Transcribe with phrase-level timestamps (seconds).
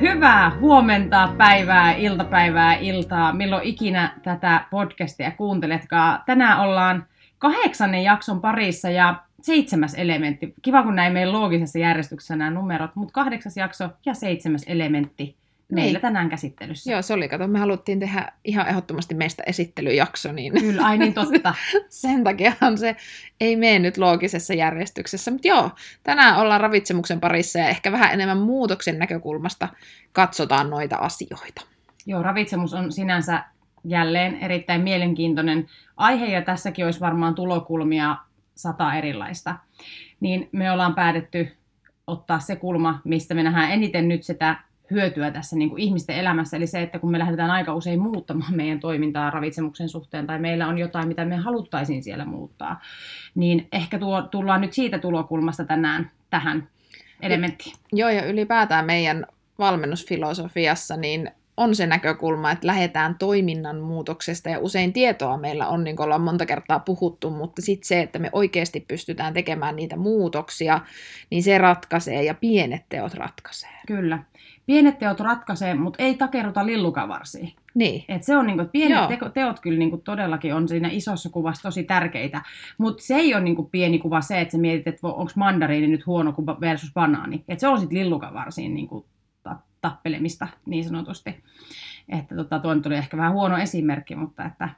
[0.00, 6.22] Hyvää huomenta, päivää, iltapäivää, iltaa, milloin ikinä tätä podcastia kuunteletkaan.
[6.26, 7.06] Tänään ollaan
[7.38, 10.54] kahdeksannen jakson parissa ja seitsemäs elementti.
[10.62, 15.36] Kiva, kun näin meidän loogisessa järjestyksessä nämä numerot, mutta kahdeksas jakso ja seitsemäs elementti
[15.72, 16.00] meillä Niin.
[16.00, 16.90] tänään käsittelyssä.
[16.92, 21.14] Joo, se oli, kato, me haluttiin tehdä ihan ehdottomasti meistä esittelyjakso, niin Kyllä, ai niin
[21.14, 21.54] totta.
[21.88, 22.96] sen takiahan se
[23.40, 25.30] ei mene nyt loogisessa järjestyksessä.
[25.30, 25.70] Mutta joo,
[26.02, 29.68] tänään ollaan ravitsemuksen parissa ja ehkä vähän enemmän muutoksen näkökulmasta
[30.12, 31.62] katsotaan noita asioita.
[32.06, 33.44] Joo, ravitsemus on sinänsä
[33.84, 38.16] jälleen erittäin mielenkiintoinen aihe ja tässäkin olisi varmaan tulokulmia
[38.54, 39.54] sata erilaista.
[40.20, 41.56] Niin me ollaan päätetty
[42.06, 44.56] ottaa se kulma, mistä me nähdään eniten nyt sitä
[44.90, 48.56] hyötyä tässä niin kuin ihmisten elämässä, eli se, että kun me lähdetään aika usein muuttamaan
[48.60, 52.80] meidän toimintaa ravitsemuksen suhteen, tai meillä on jotain, mitä me haluttaisiin siellä muuttaa,
[53.34, 56.68] niin ehkä tuo, tullaan nyt siitä tulokulmasta tänään tähän
[57.22, 57.74] elementtiin.
[57.92, 59.26] Joo, ja ylipäätään meidän
[59.58, 65.96] valmennusfilosofiassa niin on se näkökulma, että lähdetään toiminnan muutoksesta, ja usein tietoa meillä on, niin
[65.96, 70.80] kuin ollaan monta kertaa puhuttu, mutta sitten se, että me oikeasti pystytään tekemään niitä muutoksia,
[71.30, 73.70] niin se ratkaisee, ja pienet teot ratkaisee.
[73.86, 74.18] Kyllä.
[74.66, 77.52] Pienet teot ratkaisee, mutta ei takerruta lillukavarsiin.
[77.74, 79.06] Niin, Et se on niinku, että pienet Joo.
[79.06, 82.42] teko, teot kyllä niinku todellakin on siinä isossa kuvassa tosi tärkeitä,
[82.78, 86.06] mutta se ei ole niinku pieni kuva se, että sä mietit, että onko mandariini nyt
[86.06, 87.44] huono kuva versus banaani.
[87.48, 89.06] Et se on sitten lillukavarsiin niinku
[89.42, 91.42] ta- tappelemista niin sanotusti.
[92.08, 94.68] Että tota, tuo nyt oli ehkä vähän huono esimerkki, mutta että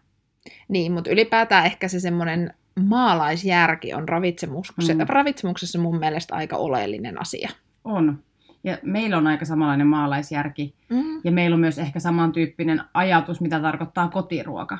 [0.68, 5.00] Niin, mutta ylipäätään ehkä se semmoinen maalaisjärki on ravitsemuksessa, mm.
[5.08, 7.50] ravitsemuksessa mun mielestä aika oleellinen asia.
[7.84, 8.18] on.
[8.64, 10.74] Ja meillä on aika samanlainen maalaisjärki.
[10.88, 11.20] Mm.
[11.24, 14.78] Ja meillä on myös ehkä samantyyppinen ajatus, mitä tarkoittaa kotiruoka.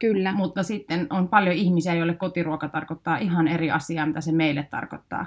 [0.00, 0.32] Kyllä.
[0.32, 5.26] Mutta sitten on paljon ihmisiä, joille kotiruoka tarkoittaa ihan eri asiaa, mitä se meille tarkoittaa.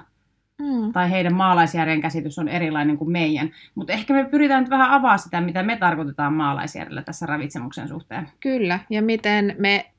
[0.60, 0.92] Mm.
[0.94, 3.50] Tai heidän maalaisjärjen käsitys on erilainen kuin meidän.
[3.76, 8.30] Mutta ehkä me pyritään nyt vähän avaa sitä, mitä me tarkoitetaan maalaisjärjellä tässä ravitsemuksen suhteen.
[8.40, 8.80] Kyllä.
[8.90, 9.92] Ja miten me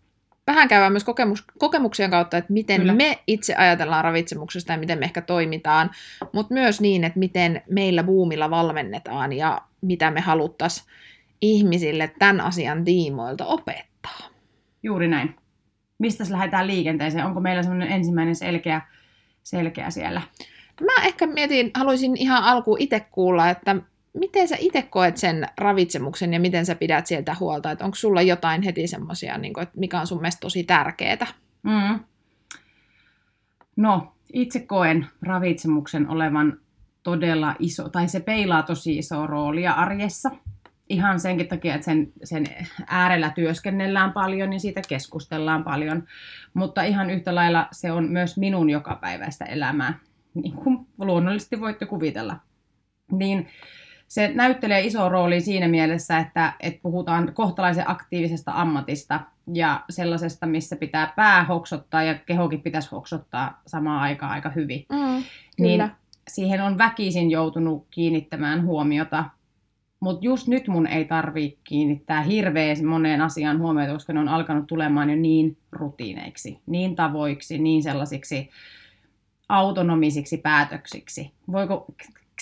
[0.50, 2.92] vähän käydään myös kokemus, kokemuksien kautta, että miten Kyllä.
[2.92, 5.90] Me itse ajatellaan ravitsemuksesta ja miten me ehkä toimitaan,
[6.32, 10.86] mutta myös niin, että miten meillä buumilla valmennetaan ja mitä me haluttaisiin
[11.42, 14.20] ihmisille tämän asian tiimoilta opettaa.
[14.82, 15.34] Juuri näin.
[15.98, 17.26] Mistä lähdetään liikenteeseen?
[17.26, 18.80] Onko meillä semmoinen ensimmäinen selkeä,
[19.42, 20.22] selkeä siellä?
[20.80, 23.76] Mä ehkä mietin, haluaisin ihan alkuun itse kuulla, että
[24.15, 28.22] miten sä itse koet sen ravitsemuksen ja miten sä pidät sieltä huolta, että onko sulla
[28.22, 31.26] jotain heti semmoisia, niin mikä on sun mielestä tosi tärkeää?
[31.62, 32.00] Mm.
[33.76, 36.59] No, itse koen ravitsemuksen olevan
[37.03, 40.31] todella iso, tai se peilaa tosi isoa roolia arjessa.
[40.88, 42.44] Ihan senkin takia, että sen, sen
[42.87, 46.04] äärellä työskennellään paljon ja siitä keskustellaan paljon.
[46.54, 49.98] Mutta ihan yhtä lailla se on myös minun jokapäiväistä elämää,
[50.34, 52.37] niin kuin luonnollisesti voitte kuvitella.
[53.12, 53.48] Niin
[54.10, 59.21] se näyttelee iso rooli siinä mielessä, että, että puhutaan kohtalaisen aktiivisesta ammatista
[59.53, 64.87] ja sellaisesta, missä pitää pää hoksottaa ja kehokin pitäisi hoksottaa samaan aikaan aika hyvin.
[64.93, 65.22] Mm,
[65.59, 65.91] Niin
[66.28, 69.25] siihen on väkisin joutunut kiinnittämään huomiota.
[70.00, 74.66] Mutta just nyt mun ei tarvii kiinnittää hirveän moneen asiaan huomiota, koska ne on alkanut
[74.66, 78.50] tulemaan jo niin rutiineiksi, niin tavoiksi, niin sellaisiksi
[79.48, 81.31] autonomisiksi päätöksiksi.
[81.53, 81.87] Voiko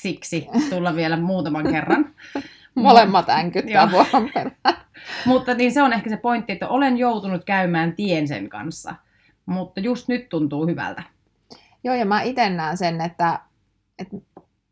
[0.01, 2.15] siksi tulla vielä muutaman kerran?
[2.75, 3.73] Molemmat änkyt Joo.
[3.73, 4.87] tämän vuoron perään.
[5.27, 8.95] Mutta niin se on ehkä se pointti, että olen joutunut käymään tien sen kanssa.
[9.47, 11.03] Mutta just nyt tuntuu hyvältä.
[11.85, 13.39] Joo, ja mä itse näen sen, että,
[13.99, 14.17] että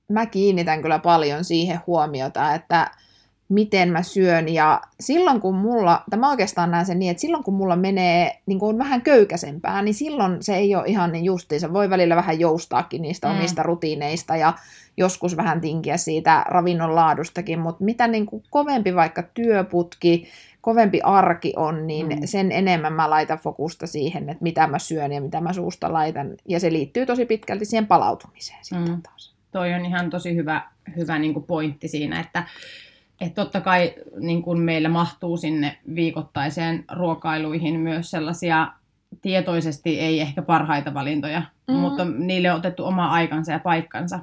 [0.08, 2.90] mä kiinnitän kyllä paljon siihen huomiota, että
[3.48, 4.48] miten mä syön.
[4.48, 8.38] Ja silloin kun mulla, tai mä oikeastaan näen sen niin, että silloin kun mulla menee
[8.46, 11.72] niin kuin vähän köykäsempää, niin silloin se ei ole ihan niin justiinsa.
[11.72, 13.34] Voi välillä vähän joustaakin niistä Mm.
[13.38, 14.52] omista rutiineista ja
[14.96, 20.28] joskus vähän tinkiä siitä ravinnon laadustakin, mutta mitä niin kuin kovempi vaikka työputki,
[20.60, 22.20] kovempi arki on, niin Mm.
[22.24, 26.30] sen enemmän mä laitan fokusta siihen, että mitä mä syön ja mitä mä suusta laitan.
[26.48, 29.02] Ja se liittyy tosi pitkälti siihen palautumiseen sitten Mm.
[29.02, 29.34] taas.
[29.52, 30.62] Toi on ihan tosi hyvä,
[30.96, 32.44] hyvä niin kuin pointti siinä, että,
[33.20, 38.72] että totta kai niin kuin meillä mahtuu sinne viikoittaiseen ruokailuihin myös sellaisia
[39.22, 41.74] tietoisesti ei ehkä parhaita valintoja, mm.
[41.74, 44.18] Mutta niille on otettu oma aikansa ja paikkansa.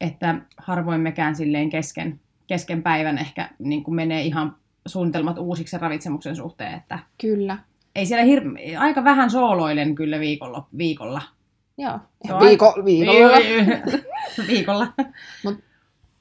[0.00, 4.56] Että harvoin mekään silleen kesken, kesken päivän ehkä niin kuin menee ihan
[4.86, 7.58] suunnitelmat uusiksi sen ravitsemuksen suhteen, että Kyllä.
[7.94, 10.66] ei siellä hir- aika vähän sooloilen kyllä viikolla.
[10.78, 11.22] viikolla.
[11.78, 11.98] Joo.
[12.40, 13.36] Viiko, viikolla.
[14.48, 14.86] viikolla.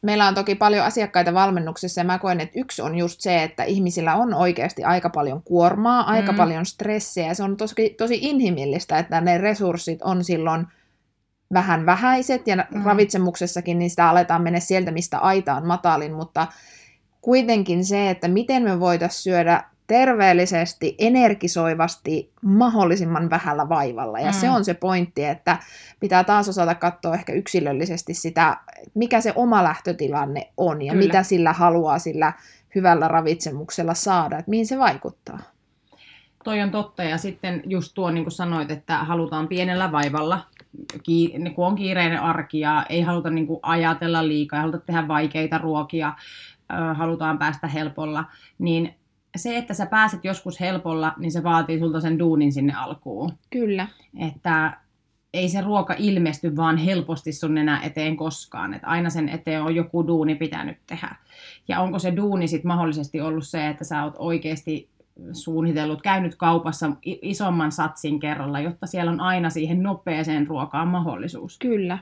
[0.06, 3.64] Meillä on toki paljon asiakkaita valmennuksessa ja mä koen, että yksi on just se, että
[3.64, 6.38] ihmisillä on oikeasti aika paljon kuormaa, aika Mm.
[6.38, 10.68] paljon stressiä se on tosi, tosi inhimillistä, että ne resurssit on silloin
[11.54, 12.84] vähän vähäiset, ja Mm.
[12.86, 16.48] ravitsemuksessakin niin sitä aletaan mennä sieltä, mistä aita on matalin, mutta
[17.22, 24.20] kuitenkin se, että miten me voitaisiin syödä terveellisesti, energisoivasti, mahdollisimman vähällä vaivalla.
[24.20, 24.34] Ja Mm.
[24.34, 25.58] se on se pointti, että
[26.00, 28.58] pitää taas osata katsoa ehkä yksilöllisesti sitä,
[28.94, 31.06] mikä se oma lähtötilanne on ja Kyllä.
[31.06, 32.34] mitä sillä haluaa sillä
[32.76, 35.40] hyvällä ravitsemuksella saada, että mihin se vaikuttaa.
[36.44, 40.46] Toi on totta ja sitten just tuo, niin kuin sanoit, että halutaan pienellä vaivalla,
[41.08, 45.08] niin kun on kiireinen arki ja ei haluta niin kuin ajatella liikaa, ei haluta tehdä
[45.08, 46.14] vaikeita ruokia,
[46.94, 48.26] halutaan päästä helpolla,
[48.60, 48.96] niin
[49.36, 53.32] se, että sä pääset joskus helpolla, niin se vaatii sulta sen duunin sinne alkuun.
[53.50, 53.88] Kyllä.
[54.28, 54.78] Että
[55.34, 58.74] ei se ruoka ilmesty vaan helposti sun enää eteen koskaan.
[58.74, 61.16] Että aina sen eteen on joku duuni pitänyt tehdä.
[61.68, 64.90] Ja onko se duuni sitten mahdollisesti ollut se, että sä oot oikeasti
[65.32, 71.58] suunnitellut, käynyt kaupassa isomman satsin kerralla, jotta siellä on aina siihen nopeeseen ruokaan mahdollisuus.
[71.60, 71.98] Kyllä.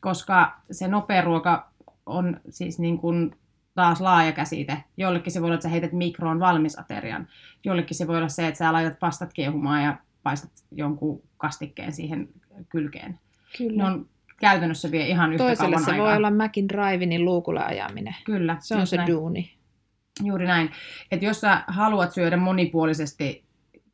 [0.00, 1.70] Koska se nopea ruoka
[2.06, 3.36] on siis niin kuin
[3.74, 4.84] taas laaja käsite.
[4.96, 7.28] Jollekin se voi olla, että sä heität mikroon valmisaterian.
[7.64, 12.28] Jollekin se voi olla se, että sä laitat pastat kiehumaan ja paistat jonkun kastikkeen siihen
[12.68, 13.18] kylkeen.
[13.58, 13.82] Kyllä.
[13.82, 14.08] Ne on
[14.40, 16.06] käytännössä vie ihan yhtä Toiselle kauan se aikaa.
[16.06, 18.16] voi olla Macin Driveinin luukulle ajaminen.
[18.24, 19.08] Kyllä, Se on se näin.
[19.12, 19.54] duuni.
[20.24, 20.70] Juuri näin.
[21.10, 23.44] Että jos sä haluat syödä monipuolisesti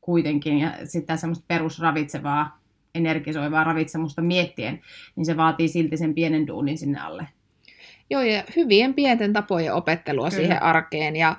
[0.00, 2.58] kuitenkin ja sitä semmoista perusravitsevaa,
[2.94, 4.80] energisoivaa ravitsemusta miettien,
[5.16, 7.28] niin se vaatii silti sen pienen duunin sinne alle.
[8.10, 10.36] Joo, ja hyvien pienten tapojen opettelua Kyllä.
[10.42, 11.16] Siihen arkeen.
[11.16, 11.36] Ja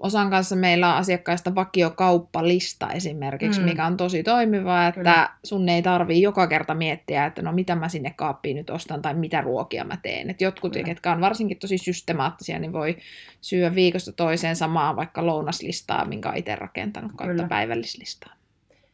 [0.00, 3.66] osan kanssa meillä on asiakkaista vakiokauppalista esimerkiksi, Mm.
[3.66, 5.28] mikä on tosi toimiva, että Kyllä.
[5.44, 9.14] Sun ei tarvii joka kerta miettiä, että no mitä mä sinne kaappiin nyt ostan tai
[9.14, 10.30] mitä ruokia mä teen.
[10.30, 10.84] Et jotkut, Kyllä.
[10.84, 12.96] Ketkä on varsinkin tosi systemaattisia, niin voi
[13.40, 17.48] syödä viikosta toiseen samaa vaikka lounaslistaa, minkä itse rakentanut kautta Kyllä.
[17.48, 18.32] päivällislistaa.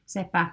[0.06, 0.46] Sepä.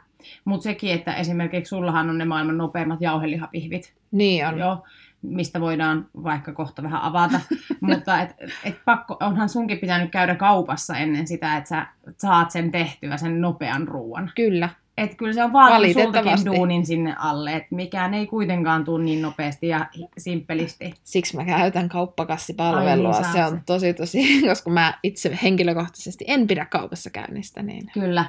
[0.46, 4.60] Mutta sekin, että esimerkiksi sullahan on ne maailman nopeimmat jauhelihapihvit, Niin on.
[4.60, 4.84] Joo,
[5.22, 7.40] mistä voidaan vaikka kohta vähän avata.
[7.82, 11.88] Mutta et, et pakko, onhan sunkin pitänyt käydä kaupassa ennen sitä, että sä
[12.18, 14.32] saat sen tehtyä, sen nopean ruoan.
[14.36, 14.70] Kyllä.
[14.98, 19.22] Et kyllä se on vaatinut sultakin duunin sinne alle, että mikään ei kuitenkaan tule niin
[19.22, 19.86] nopeasti ja
[20.18, 20.94] simppelisti.
[21.04, 23.16] Siksi mä käytän kauppakassipalvelua.
[23.16, 23.62] Ai niin, se on se.
[23.66, 28.26] tosi tosi, koska mä itse henkilökohtaisesti en pidä kaupassa käynnistä, niin Kyllä.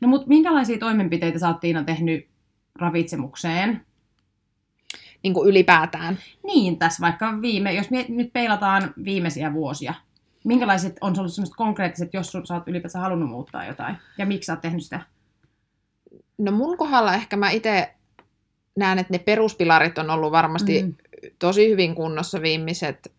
[0.00, 2.26] No mutta minkälaisia toimenpiteitä sä oot Tiina tehnyt
[2.78, 3.80] ravitsemukseen?
[5.22, 6.18] Niin kuin ylipäätään.
[6.42, 9.94] Niin, tässä vaikka viime, jos me nyt peilataan viimeisiä vuosia,
[10.44, 13.96] minkälaiset on ollut sellaiset konkreettiset, jos sun, sä oot ylipäätään halunnut muuttaa jotain?
[14.18, 15.00] Ja miksi sä oot tehnyt sitä?
[16.38, 17.94] No mun kohdalla ehkä mä itse
[18.76, 20.94] näen, että ne peruspilarit on ollut varmasti mm.
[21.38, 23.12] tosi hyvin kunnossa viimeiset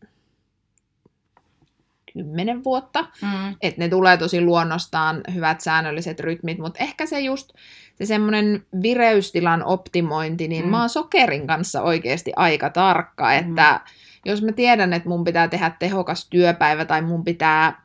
[2.14, 3.02] kymmenen vuotta.
[3.02, 3.56] Mm.
[3.62, 7.54] Että ne tulee tosi luonnostaan hyvät säännölliset rytmit, mutta ehkä se just
[7.98, 10.68] se semmoinen vireystilan optimointi, niin Mm.
[10.68, 10.72] mm.
[10.72, 13.38] mä oon sokerin kanssa oikeasti aika tarkka, Mm.
[13.40, 13.82] että
[14.26, 17.82] jos mä tiedän, että mun pitää tehdä tehokas työpäivä tai mun pitää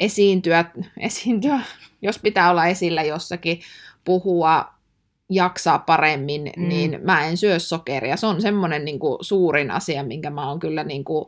[0.00, 0.64] esiintyä,
[1.00, 1.60] esiintyä
[2.02, 3.60] jos pitää olla esillä jossakin,
[4.04, 4.66] puhua,
[5.30, 6.62] jaksaa paremmin, Mm.
[6.62, 6.68] mm.
[6.68, 8.16] niin mä en syö sokeria.
[8.16, 11.24] Se on semmoinen niin kuin, suurin asia, minkä mä oon kyllä niin kuin,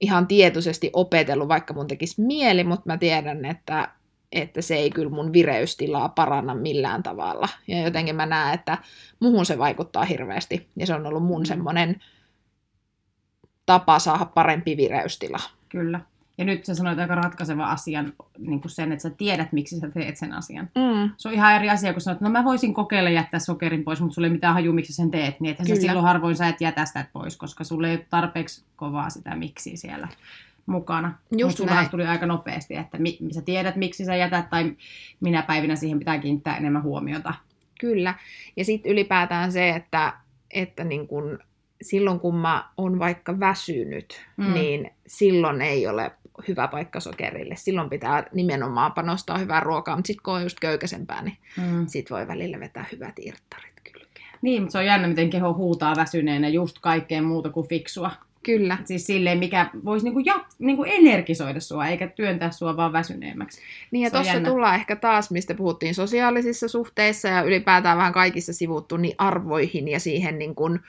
[0.00, 3.88] ihan tietoisesti opetellut, vaikka mun tekisi mieli, mutta mä tiedän, että,
[4.32, 7.48] että se ei kyllä mun vireystilaa paranna millään tavalla.
[7.68, 8.78] Ja jotenkin mä näen, että
[9.20, 10.68] muhun se vaikuttaa hirveästi.
[10.76, 11.44] Ja se on ollut mun Mm.
[11.46, 12.00] semmoinen
[13.66, 15.40] tapa saada parempi vireystila.
[15.68, 16.00] Kyllä.
[16.38, 19.90] Ja nyt sä sanoit aika ratkaiseva asian, niin kuin sen, että sä tiedät, miksi sä
[19.90, 20.70] teet sen asian.
[20.74, 21.10] Mm.
[21.16, 24.00] Se on ihan eri asia, kun sanoit, että no mä voisin kokeilla jättää sokerin pois,
[24.00, 25.40] mutta sulla ei mitään haju, miksi sä sen teet.
[25.40, 29.10] Niin että silloin harvoin sä et jätä sitä pois, koska sulle ei ole tarpeeksi kovaa
[29.10, 30.08] sitä miksi siellä
[30.66, 31.18] mukana.
[31.36, 31.90] Just sullahan näin.
[31.90, 34.76] tuli aika nopeasti, että mi- sä tiedät, miksi sä jätät, tai
[35.20, 37.34] minä päivinä siihen pitää kiinnittää enemmän huomiota.
[37.80, 38.14] Kyllä.
[38.56, 40.12] Ja sitten ylipäätään se, että,
[40.50, 41.38] että niin kun,
[41.82, 44.46] silloin kun mä oon vaikka väsynyt, Mm.
[44.46, 44.52] mm.
[44.54, 46.12] niin silloin ei ole
[46.48, 47.56] hyvä paikka sokerille.
[47.56, 51.86] Silloin pitää nimenomaan panostaa hyvää ruokaa, mutta sitten kun on just köykäisempää, niin Mm.
[51.86, 54.26] sit voi välillä vetää hyvät irttarit kylkeen.
[54.42, 58.10] Niin, mutta se on jännä, miten keho huutaa väsyneenä just kaikkeen muuta kuin fiksua.
[58.46, 58.78] Kyllä.
[58.84, 63.60] Siis silleen, mikä voisi niinku jat- niinku energisoida sua, eikä työntää sua vaan väsyneemmäksi.
[63.90, 68.96] Niin ja tuossa tullaan ehkä taas, mistä puhuttiin sosiaalisissa suhteissa ja ylipäätään vähän kaikissa sivuttu,
[68.96, 70.80] niin arvoihin ja siihen, niin kun,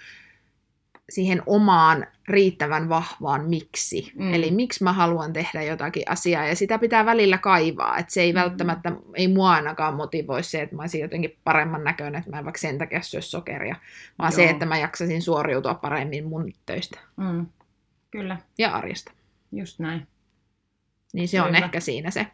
[1.09, 4.11] siihen omaan riittävän vahvaan miksi.
[4.15, 4.33] Mm.
[4.33, 7.97] Eli miksi mä haluan tehdä jotakin asiaa ja sitä pitää välillä kaivaa.
[7.97, 8.39] Että se ei Mm.
[8.39, 12.45] välttämättä, ei mua ainakaan motivoi se, että mä olisin jotenkin paremman näköinen, että mä en
[12.45, 13.75] vaikka sen takia syö sokeria,
[14.19, 14.51] vaan se, Joo.
[14.51, 17.45] että mä jaksasin suoriutua paremmin mun töistä Mm.
[18.11, 19.11] Kyllä, ja arjesta.
[19.51, 20.07] just näin.
[21.13, 21.57] Niin se on Kyllä.
[21.65, 22.27] ehkä siinä se.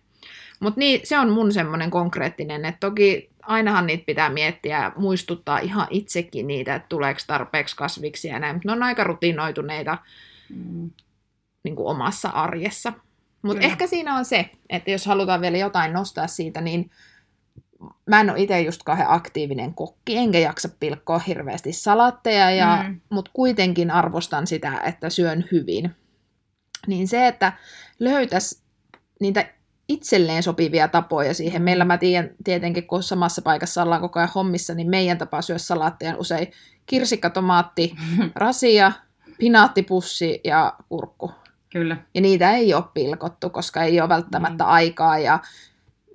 [0.59, 5.59] Mutta niin, se on mun semmoinen konkreettinen, että toki ainahan niitä pitää miettiä ja muistuttaa
[5.59, 9.97] ihan itsekin niitä, että tuleeko tarpeeksi kasviksi ja näin, mutta ne on aika rutinoituneita
[10.49, 10.91] Mm.
[11.63, 12.93] niin kuin omassa arjessa.
[13.41, 16.89] Mutta ehkä siinä on se, että jos halutaan vielä jotain nostaa siitä, niin
[18.05, 22.99] mä en ole itse just kauhean aktiivinen kokki, enkä jaksa pilkkoa hirveästi salatteja, ja, mm.
[23.09, 25.95] mutta kuitenkin arvostan sitä, että syön hyvin.
[26.87, 27.53] Niin se, että
[27.99, 28.61] löytäisi
[29.19, 29.45] niitä
[29.93, 31.61] itselleen sopivia tapoja siihen.
[31.61, 35.57] Meillä mä tiedän tietenkin, kun samassa paikassa ollaan koko ajan hommissa, niin meidän tapa syödä
[35.59, 36.47] salaatteja on usein
[36.85, 37.95] kirsikka, tomaatti,
[38.35, 38.91] rasia,
[39.39, 41.31] pinaattipussi ja kurkku.
[41.69, 41.97] Kyllä.
[42.13, 44.69] Ja niitä ei ole pilkottu, koska ei ole välttämättä Mm.
[44.69, 45.39] aikaa ja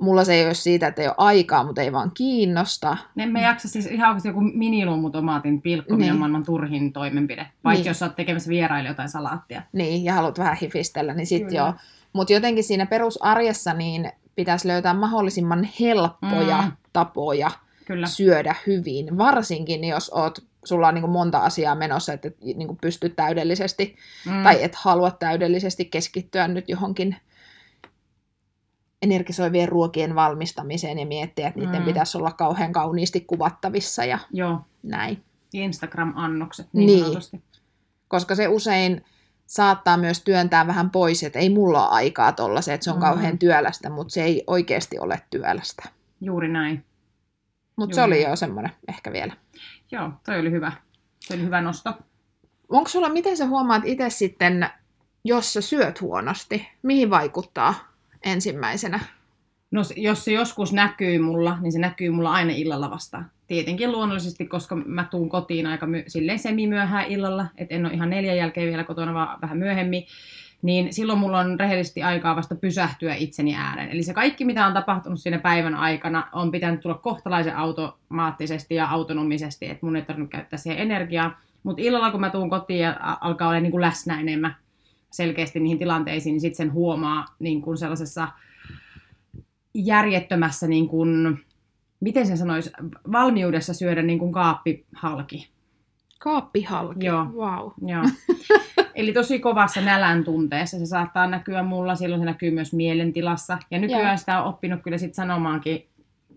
[0.01, 2.97] mulla se ei ole siitä, että ei ole aikaa, mutta ei vaan kiinnosta.
[3.15, 6.13] Ne emme jaksa siis ihan oikeasti joku miniluumutomaatin pilkkominen Niin.
[6.13, 7.47] on maailman turhin toimenpide.
[7.63, 7.91] Paitsi Niin.
[7.91, 9.63] jos sä oot tekemässä vieraille jotain salaattia.
[9.73, 11.61] Niin, ja haluat vähän hifistellä, niin sitten Kyllä.
[11.61, 11.75] joo.
[12.13, 16.73] Mutta jotenkin siinä perusarjessa niin pitäisi löytää mahdollisimman helppoja Mm.
[16.93, 17.51] tapoja
[17.87, 18.07] Kyllä.
[18.07, 19.19] syödä hyvin.
[19.19, 23.97] Varsinkin jos oot, sulla on niin monta asiaa menossa, että et niin pystyt täydellisesti
[24.27, 24.43] Mm.
[24.43, 27.17] tai et halua täydellisesti keskittyä nyt johonkin
[29.03, 31.85] energisoivien ruokien valmistamiseen ja miettiä, että niiden Mm.
[31.87, 34.61] pitäisi olla kauhean kauniisti kuvattavissa ja Joo.
[34.83, 35.23] näin.
[35.53, 37.01] Instagram-annokset niin, Niin.
[37.01, 37.43] sanotusti.
[38.09, 39.05] Koska se usein
[39.49, 43.01] saattaa myös työntää vähän pois, että ei mulla ole aikaa tollaiseen, että se on Mm.
[43.01, 45.89] kauhean työlästä, mutta se ei oikeasti ole työlästä.
[46.21, 46.85] Juuri näin.
[47.77, 49.33] Mutta se oli jo semmoinen ehkä vielä.
[49.91, 50.73] Joo, toi oli hyvä.
[51.21, 51.95] Se oli hyvä nosto.
[52.69, 54.71] Onko sulla, miten sä huomaat itse sitten,
[55.25, 57.75] jos sä syöt huonosti, mihin vaikuttaa
[58.25, 59.01] ensimmäisenä?
[59.71, 63.23] No jos se joskus näkyy mulla, niin se näkyy mulla aina illalla vasta.
[63.49, 68.11] Tietenkin luonnollisesti, koska mä tuun kotiin aika my- silleen semimyöhään illalla, että en ole ihan
[68.11, 70.05] neljän jälkeen vielä kotona, vaan vähän myöhemmin.
[70.63, 73.91] Niin silloin mulla on rehellisesti aikaa vasta pysähtyä itseni ääreen.
[73.91, 78.89] Eli se kaikki, mitä on tapahtunut siinä päivän aikana, on pitänyt tulla kohtalaisen automaattisesti ja
[78.89, 81.41] autonomisesti, että mun ei tarvinnut käyttää siihen energiaa.
[81.63, 84.57] Mutta illalla, kun mä tuun kotiin ja alkaa olla niin kuin läsnä enemmän
[85.11, 88.29] selkeästi niihin tilanteisiin, niin sitten sen huomaa niin kuin sellaisessa
[89.75, 91.41] järjettömässä, niin kuin,
[92.01, 92.71] miten sen sanoisi,
[93.13, 95.49] valmiudessa syödä niin kuin kaappi halki.
[96.19, 97.07] Kaappihalki.
[97.07, 97.25] Joo.
[97.25, 97.71] Wow.
[97.87, 98.05] Joo.
[98.95, 103.59] Eli tosi kovassa nälän tunteessa se saattaa näkyä mulla, silloin se näkyy myös mielentilassa.
[103.71, 104.17] Ja nykyään Joo.
[104.17, 105.89] sitä on oppinut kyllä sit sanomaankin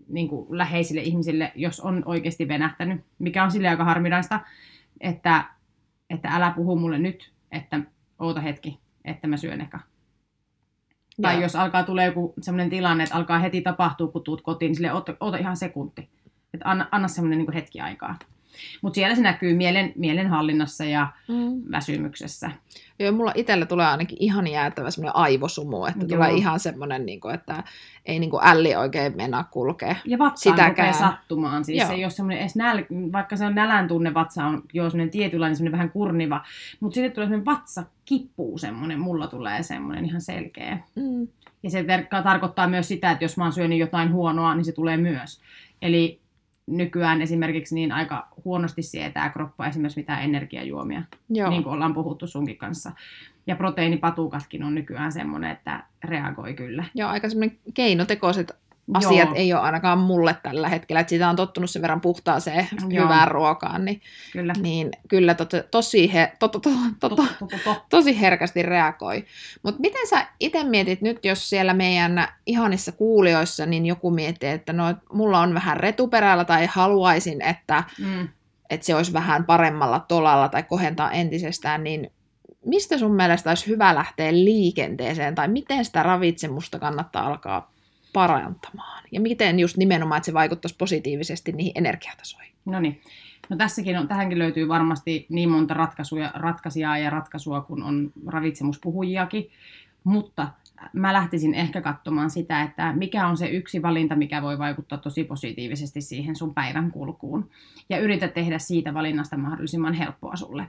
[0.08, 4.40] niin kuin läheisille ihmisille, jos on oikeasti venähtänyt, mikä on sille aika harvinaista,
[5.00, 5.44] että,
[6.10, 7.80] että älä puhu mulle nyt, että
[8.18, 9.80] oota hetki, että mä syön eka.
[11.22, 11.42] Tai Joo.
[11.42, 14.92] jos alkaa tulee joku sellainen tilanne, että alkaa heti tapahtua, kun tuut kotiin, niin sille
[14.92, 16.08] oota, oota ihan sekunti.
[16.54, 18.18] Että anna, anna semmoinen niin hetki aikaa.
[18.82, 21.62] Mutta siellä se näkyy mielen, mielenhallinnassa ja Mm.
[21.70, 22.50] väsymyksessä.
[22.98, 26.08] Joo, mulla itsellä tulee ainakin ihan jäätävä semmoinen aivosumu, että Joo.
[26.08, 27.64] tulee ihan semmoinen, niin kuin, että
[28.06, 29.96] ei niin kuin älli oikein mennä kulkee.
[30.04, 30.94] Ja vatsaan Sitäkään.
[30.94, 31.64] sattumaan.
[31.64, 31.88] Siis Joo.
[31.88, 32.84] se ei ole semmoinen edes näl...
[33.12, 36.44] vaikka se on nälän tunne, vatsa on jo semmoinen tietynlainen, semmoinen vähän kurniva.
[36.80, 40.78] Mutta sitten tulee semmoinen vatsa kippuu semmoinen, mulla tulee semmoinen ihan selkeä.
[40.94, 41.28] Mm.
[41.62, 41.84] Ja se
[42.24, 45.40] tarkoittaa myös sitä, että jos mä oon syönyt jotain huonoa, niin se tulee myös.
[45.82, 46.21] Eli
[46.66, 51.50] nykyään esimerkiksi niin aika huonosti sietää kroppa esimerkiksi mitään energiajuomia, Joo.
[51.50, 52.92] niin kuin ollaan puhuttu sunkin kanssa.
[53.46, 56.84] Ja proteiinipatukatkin on nykyään semmoinen, että reagoi kyllä.
[56.94, 58.52] Joo, aika semmoinen keinotekoiset
[58.94, 59.34] asiat Joo.
[59.34, 63.04] ei ole ainakaan mulle tällä hetkellä, että sitä on tottunut sen verran puhtaaseen Joo.
[63.04, 64.00] hyvään ruokaan, niin,
[64.32, 64.52] Kyllä.
[64.60, 66.70] niin kyllä to, tosi, he, to, to, to,
[67.00, 67.84] to, To, to, to, to, to.
[67.88, 69.24] tosi herkästi reagoi.
[69.62, 74.72] Mutta miten sä itse mietit nyt, jos siellä meidän ihanissa kuulijoissa, niin joku miettii, että
[74.72, 78.28] no, mulla on vähän retuperällä tai haluaisin, että, Mm.
[78.70, 82.10] että se olisi vähän paremmalla tolalla tai kohentaa entisestään, niin
[82.66, 87.72] mistä sun mielestä olisi hyvä lähteä liikenteeseen tai miten sitä ravitsemusta kannattaa alkaa
[88.12, 89.02] parantamaan?
[89.12, 92.52] Ja miten just nimenomaan, että se vaikuttaisi positiivisesti niihin energiatasoihin?
[92.64, 93.00] No niin.
[93.48, 99.50] No tässäkin on, tähänkin löytyy varmasti niin monta ratkaisuja, ratkaisijaa ja ratkaisua, kun on ravitsemuspuhujiakin.
[100.04, 100.48] Mutta
[100.92, 105.24] mä lähtisin ehkä katsomaan sitä, että mikä on se yksi valinta, mikä voi vaikuttaa tosi
[105.24, 107.50] positiivisesti siihen sun päivän kulkuun.
[107.88, 110.66] Ja yritä tehdä siitä valinnasta mahdollisimman helppoa sulle.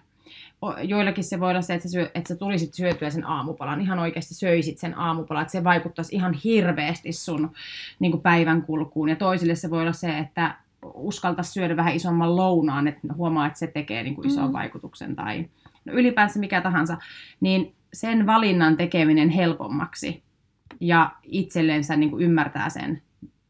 [0.84, 4.00] Joillakin se voi olla se, että sä, syö, että sä tulisit syötyä sen aamupalan, ihan
[4.00, 7.52] oikeasti söisit sen aamupalan, että se vaikuttaisi ihan hirveästi sun
[8.00, 9.10] niin kuin päivän kulkuun.
[9.10, 10.56] Ja toisille se voi olla se, että
[10.94, 14.54] uskalta syödä vähän isomman lounaan, että huomaa, että se tekee niin kuin ison Mm.
[14.54, 15.46] vaikutuksen tai
[15.86, 16.98] no ylipäänsä mikä tahansa,
[17.42, 20.24] niin sen valinnan tekeminen helpommaksi
[20.80, 23.02] ja itsellensä niin kuin ymmärtää sen,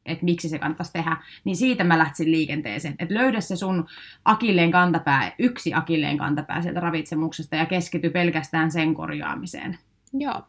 [0.05, 2.95] että miksi se kannattaisi tehdä, niin siitä mä lähtisin liikenteeseen.
[2.99, 3.85] Että löydä se sun
[4.25, 9.77] akilleen kantapää, yksi akilleen kantapää sieltä ravitsemuksesta ja keskity pelkästään sen korjaamiseen.
[10.13, 10.41] Joo.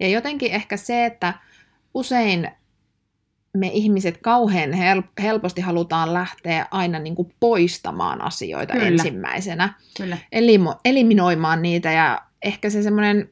[0.00, 1.34] Ja jotenkin ehkä se, että
[1.94, 2.48] usein
[3.56, 8.86] me ihmiset kauhean hel- helposti halutaan lähteä aina niin kuin poistamaan asioita Kyllä.
[8.86, 10.18] ensimmäisenä, Kyllä.
[10.32, 13.30] elimo- eliminoimaan niitä ja ehkä se semmoinen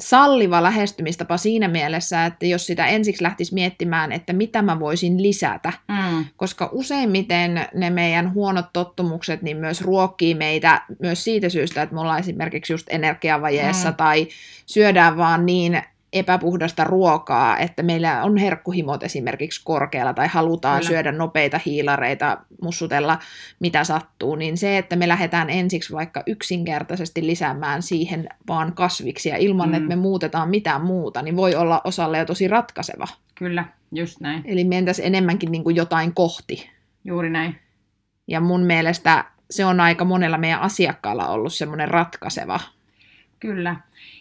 [0.00, 5.72] salliva lähestymistapa siinä mielessä, että jos sitä ensiksi lähtisi miettimään, että mitä mä voisin lisätä,
[5.88, 6.24] Mm.
[6.36, 12.00] koska useimmiten ne meidän huonot tottumukset niin myös ruokkii meitä myös siitä syystä, että me
[12.00, 13.96] ollaan esimerkiksi just energiavajeessa Mm.
[13.96, 14.28] tai
[14.66, 20.88] syödään vaan niin epäpuhdasta ruokaa, että meillä on herkkuhimot esimerkiksi korkealla tai halutaan Kyllä.
[20.88, 23.18] syödä nopeita hiilareita, mussutella
[23.60, 29.68] mitä sattuu, niin se, että me lähdetään ensiksi vaikka yksinkertaisesti lisäämään siihen vaan kasviksia ilman,
[29.68, 29.74] Mm.
[29.74, 33.06] että me muutetaan mitään muuta, niin voi olla osalle jo tosi ratkaiseva.
[33.34, 34.42] Kyllä, just näin.
[34.44, 36.70] Eli mentäisiin enemmänkin niin kuin jotain kohti.
[37.04, 37.56] Juuri näin.
[38.26, 42.60] Ja mun mielestä se on aika monella meidän asiakkaalla ollut semmoinen ratkaiseva.
[43.40, 43.76] Kyllä.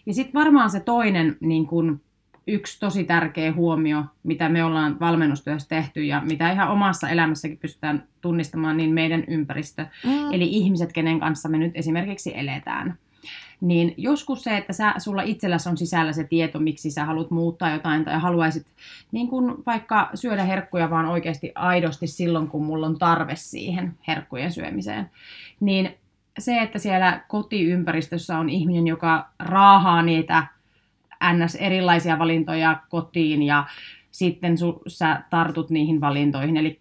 [0.05, 2.01] Ja sitten varmaan se toinen niin kun,
[2.48, 8.03] yksi tosi tärkeä huomio, mitä me ollaan valmennustyössä tehty ja mitä ihan omassa elämässäkin pystytään
[8.21, 10.33] tunnistamaan, niin meidän ympäristö, Mm.
[10.33, 12.98] eli ihmiset, kenen kanssa me nyt esimerkiksi eletään.
[13.62, 17.69] Niin joskus se, että sä, sulla itselläsi on sisällä se tieto, miksi sä haluat muuttaa
[17.69, 18.65] jotain tai haluaisit
[19.12, 24.51] niin kun vaikka syödä herkkuja vaan oikeasti aidosti silloin, kun mulla on tarve siihen herkkujen
[24.51, 25.09] syömiseen,
[25.59, 25.98] niin
[26.39, 30.48] se, että siellä kotiympäristössä on ihminen, joka raahaa niitä
[31.34, 31.55] ns.
[31.55, 33.65] erilaisia valintoja kotiin ja
[34.12, 36.58] sitten su, sä tartut niihin valintoihin.
[36.58, 36.77] Eli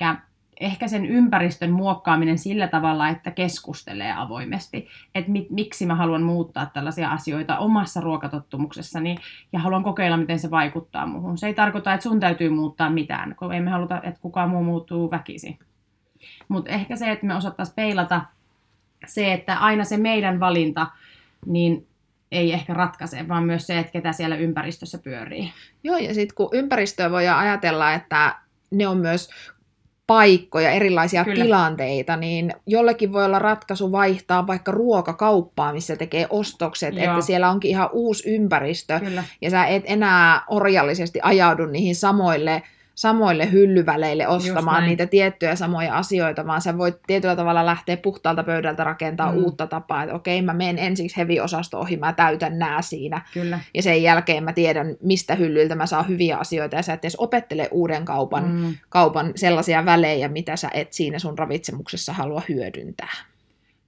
[0.61, 6.67] ehkä sen ympäristön muokkaaminen sillä tavalla, että keskustelee avoimesti, että mit, miksi mä haluan muuttaa
[6.67, 9.17] tällaisia asioita omassa ruokatottumuksessani
[9.53, 11.39] ja haluan kokeilla, miten se vaikuttaa muuhun.
[11.39, 14.63] Se ei tarkoita, että sun täytyy muuttaa mitään, kun ei me haluta, että kukaan muu
[14.65, 15.59] muuttuu väkisin.
[16.49, 18.21] Mutta ehkä se, että me osattaisiin peilata
[19.07, 20.87] se, että aina se meidän valinta,
[21.47, 21.87] niin
[22.33, 25.53] ei ehkä ratkaise, vaan myös se, että ketä siellä ympäristössä pyörii.
[25.85, 28.35] Joo, ja sitten kun ympäristöä voi ajatella, että
[28.71, 29.31] ne on myös
[30.07, 31.45] paikkoja, erilaisia Kyllä.
[31.45, 37.05] Tilanteita, niin jollekin voi olla ratkaisu vaihtaa vaikka ruokakauppaa, missä tekee ostokset, Joo.
[37.05, 39.25] että siellä onkin ihan uusi ympäristö, Kyllä.
[39.41, 42.63] ja sä et enää orjallisesti ajaudu niihin samoille,
[42.99, 48.85] samoille hyllyväleille ostamaan niitä tiettyjä samoja asioita, vaan sä voit tietyllä tavalla lähteä puhtaalta pöydältä
[48.85, 49.39] rakentaa Mm.
[49.39, 53.61] uutta tapaa, että okei, mä menen ensiksi heavy-osasto ohi, mä täytän nää siinä, Kyllä.
[53.75, 57.17] ja sen jälkeen mä tiedän, mistä hyllyltä mä saan hyviä asioita, ja sä et edes
[57.17, 58.51] opettele uuden kaupan, mm.
[58.61, 63.13] Mm, kaupan sellaisia välejä, mitä sä et siinä sun ravitsemuksessa halua hyödyntää.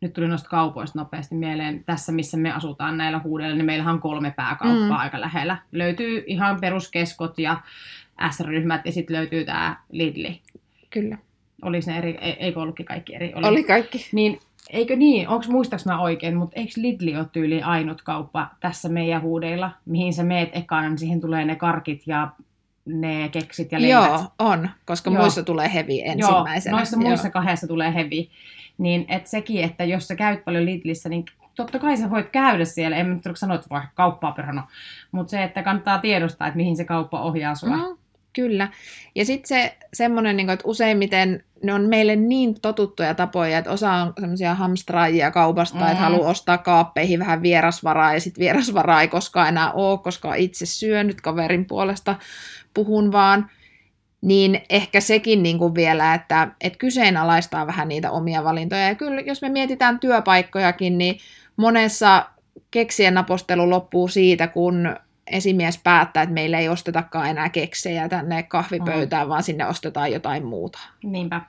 [0.01, 1.85] nyt tuli noista kaupoista nopeasti mieleen.
[1.85, 4.91] Tässä, missä me asutaan näillä huudella, niin meillähän on kolme pääkauppaa Mm.
[4.97, 5.57] aika lähellä.
[5.73, 7.57] Löytyy ihan peruskeskot ja
[8.31, 10.41] S-ryhmät ja sitten löytyy tämä Lidli.
[10.91, 11.19] Kyllä.
[11.63, 13.33] Oliko ne eri, ei- eikö ollutkin kaikki eri?
[13.35, 14.09] Oli, Oli kaikki.
[14.13, 18.89] Niin, eikö niin, onko muistaaks mä oikein, mutta eikö Lidli ole tyyli ainut kauppa tässä
[18.89, 22.29] meidän huudeilla, mihin sä meet ekana, niin siihen tulee ne karkit ja
[22.87, 24.05] ne keksit ja leivät.
[24.05, 25.15] Joo, on, koska Joo.
[25.15, 25.23] Joo.
[25.23, 26.73] muissa tulee heavy ensimmäisenä.
[26.73, 28.27] Joo, noissa muissa kahdessa tulee heavy.
[28.79, 32.65] Niin et sekin, että jos sä käyt paljon Lidlissä, niin totta kai sä voit käydä
[32.65, 32.97] siellä.
[32.97, 34.67] En mä nyt sano, että voi kauppaa perhana.
[35.13, 37.77] Mutta se, että kannattaa tiedostaa, että mihin se kauppa ohjaa sua.
[37.77, 37.97] Mm,
[38.33, 38.69] kyllä.
[39.15, 43.93] Ja sitten se semmoinen, niin että useimmiten ne on meille niin totuttuja tapoja, että osa
[43.93, 45.87] on semmoisia hamstraajia kaupasta, mm.
[45.87, 50.67] Että haluaa ostaa kaappeihin vähän vierasvaraa, ja sitten vierasvaraa ei koskaan enää ole, koska itse
[50.67, 52.17] syönyt kaverin puolesta
[52.75, 53.51] puhun vaan.
[54.23, 58.89] Niin ehkä sekin niin kuin vielä, että, että kyseenalaistaa vähän niitä omia valintoja.
[58.89, 61.19] Ja kyllä, jos me mietitään työpaikkojakin, niin
[61.57, 62.27] monessa
[62.71, 69.27] keksien napostelu loppuu siitä, kun esimies päättää, että meillä ei ostetakaan enää keksejä tänne kahvipöytään,
[69.27, 69.29] mm.
[69.29, 70.79] vaan sinne ostetaan jotain muuta.
[71.03, 71.41] Niinpä,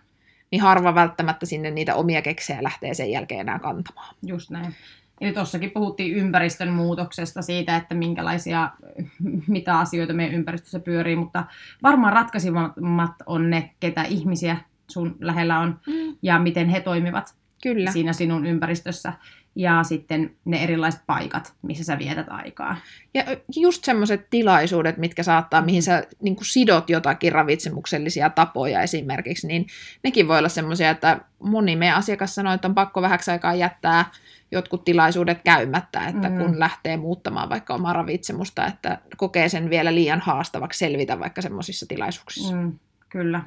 [0.52, 4.16] Niin harva välttämättä sinne niitä omia keksejä lähtee sen jälkeen enää kantamaan.
[4.26, 4.76] just näin.
[5.22, 8.70] Eli tuossakin puhuttiin ympäristön muutoksesta, siitä, että minkälaisia,
[9.48, 11.44] mitä asioita meidän ympäristössä pyörii, mutta
[11.84, 14.58] varmaan ratkaisimmat on ne, ketä ihmisiä
[14.92, 16.16] sun lähellä on Mm.
[16.22, 17.92] ja miten he toimivat Kyllä.
[17.92, 19.14] siinä sinun ympäristössä.
[19.56, 22.78] Ja sitten ne erilaiset paikat, missä sä vietät aikaa.
[23.14, 23.24] Ja
[23.56, 29.68] just semmoiset tilaisuudet, mitkä saattaa, mihin sä niin sidot jotakin ravitsemuksellisia tapoja esimerkiksi, niin
[30.04, 34.06] nekin voi olla semmoisia, että moni meidän asiakas sanoo, että on pakko vähäksi aikaa jättää
[34.52, 36.38] jotkut tilaisuudet käymättä, että Mm.
[36.38, 41.86] kun lähtee muuttamaan vaikka omaa ravitsemusta, että kokee sen vielä liian haastavaksi selvitä vaikka semmoisissa
[41.86, 42.56] tilaisuuksissa.
[42.56, 43.42] Mm, kyllä.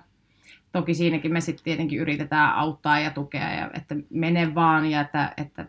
[0.74, 5.34] Toki siinäkin me sitten tietenkin yritetään auttaa ja tukea, ja että mene vaan ja että,
[5.36, 5.66] että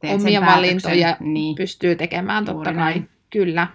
[0.00, 1.54] teet Omia sen valintoja Niin.
[1.54, 2.74] Pystyy tekemään totta Juuri kai.
[2.74, 3.08] näin.
[3.30, 3.68] Kyllä.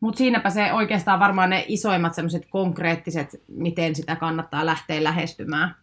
[0.00, 5.74] Mutta siinäpä se oikeastaan varmaan ne isoimmat semmoiset konkreettiset, miten sitä kannattaa lähteä lähestymään.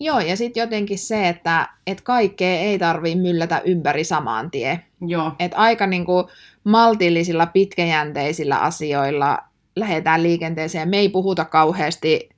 [0.00, 4.82] Joo, ja sitten jotenkin se, että et kaikkea ei tarvii myllätä ympäri saman tien.
[5.00, 6.30] Joo, Et aika niinku
[6.64, 9.38] maltillisilla, pitkäjänteisillä asioilla
[9.76, 10.88] lähdetään liikenteeseen.
[10.88, 12.35] Me ei puhuta kauheasti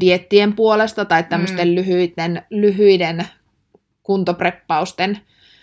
[0.00, 1.74] diettien puolesta tai tämmöisten mm.
[1.74, 3.26] lyhyiden, lyhyiden
[4.02, 5.18] kuntopreppausten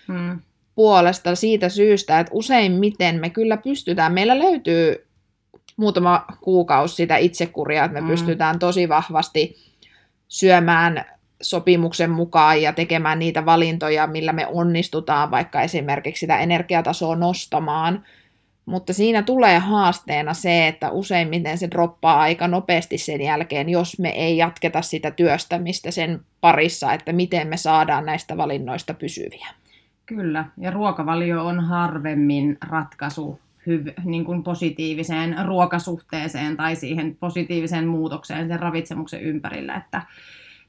[0.08, 0.40] Mm.
[0.76, 5.08] puolesta siitä syystä, että useimmiten me kyllä pystytään, meillä löytyy
[5.78, 8.08] muutama kuukausi sitä itsekuria, että me Mm.
[8.08, 9.56] pystytään tosi vahvasti
[10.28, 11.06] syömään
[11.42, 18.06] sopimuksen mukaan ja tekemään niitä valintoja, millä me onnistutaan vaikka esimerkiksi sitä energiatasoa nostamaan.
[18.70, 24.10] Mutta siinä tulee haasteena se, että useimmiten se droppaa aika nopeasti sen jälkeen, jos me
[24.10, 29.48] ei jatketa sitä työstämistä sen parissa, että miten me saadaan näistä valinnoista pysyviä.
[30.06, 38.48] Kyllä, ja ruokavalio on harvemmin ratkaisu hyv- niin kuin positiiviseen ruokasuhteeseen tai siihen positiiviseen muutokseen
[38.48, 40.02] sen ravitsemuksen ympärillä, että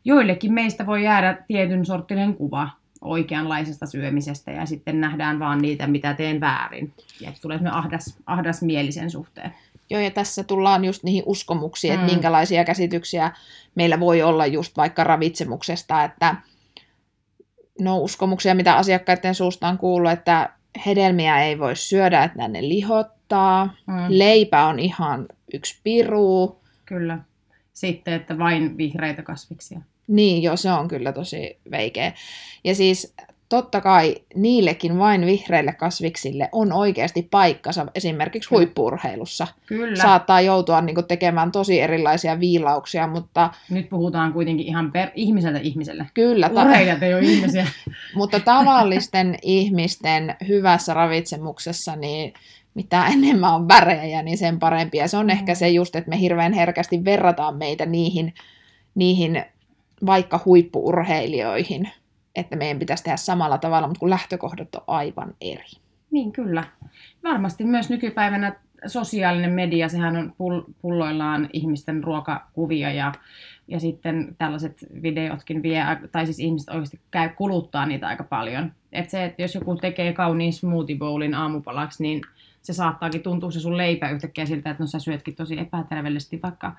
[0.05, 2.69] joillekin meistä voi jäädä tietyn sorttinen kuva
[3.01, 6.93] oikeanlaisesta syömisestä ja sitten nähdään vaan niitä, mitä teen väärin.
[7.21, 9.55] Ja että tulee ahdas, ahdas mielisen suhteen.
[9.91, 12.13] Joo, ja tässä tullaan just niihin uskomuksiin, että Mm.
[12.13, 13.33] minkälaisia käsityksiä
[13.75, 16.37] meillä voi olla just vaikka ravitsemuksesta, että
[17.81, 20.51] no uskomuksia, mitä asiakkaiden suusta on kuullut, että
[20.87, 23.95] hedelmiä ei voi syödä, että ne lihottaa, Mm.
[24.09, 27.19] leipä on ihan yksi piru, Kyllä.
[27.73, 29.81] Sitten, että vain vihreitä kasviksia.
[30.11, 32.13] Niin, joo, se on kyllä tosi veikeä.
[32.65, 33.15] Ja siis
[33.49, 38.59] totta kai niillekin vain vihreille kasviksille on oikeasti paikkansa esimerkiksi Kyllä.
[38.59, 39.47] huippuurheilussa.
[39.67, 40.03] Kyllä.
[40.03, 46.07] Saattaa joutua niin tekemään tosi erilaisia viilauksia, mutta Nyt puhutaan kuitenkin ihan per ihmiseltä ihmiselle.
[46.15, 47.67] kyllä, ta- Urheilijat ei ole ihmisiä.
[48.15, 52.35] mutta tavallisten ihmisten hyvässä ravitsemuksessa, niin
[52.75, 54.99] mitä enemmän on värejä, niin sen parempi.
[54.99, 58.35] Ja se on ehkä se just, että me hirveän herkästi verrataan meitä niihin,
[58.95, 59.45] niihin
[60.07, 61.91] vaikka huippuurheilijoihin,
[62.35, 65.69] että meidän pitäisi tehdä samalla tavalla, mutta kun lähtökohdat on aivan eri.
[66.11, 66.65] Niin, kyllä.
[67.25, 68.53] Varmasti myös nykypäivänä
[68.87, 73.13] sosiaalinen media, sehän on pull- pulloillaan ihmisten ruokakuvia ja,
[73.69, 78.73] ja sitten tällaiset videotkin vie, tai siis ihmiset oikeasti käy kuluttaa niitä aika paljon.
[78.93, 82.21] Et se, että jos joku tekee kauniin smoothie bowlin aamupalaksi, niin
[82.63, 86.77] se saattaakin tuntua se sun leipä yhtäkkiä siltä, että no sä syötkin tosi epäterveellisesti, vaikka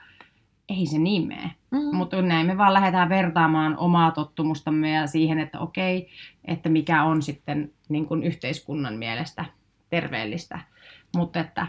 [0.78, 1.52] ei se niin mene.
[1.72, 1.96] Mm.
[1.96, 6.10] Mutta näin me vaan lähdetään vertaamaan omaa tottumustamme ja siihen, että okei,
[6.46, 9.46] että mikä on sitten niin kuin yhteiskunnan mielestä
[9.90, 10.60] terveellistä.
[11.16, 11.68] Mutta että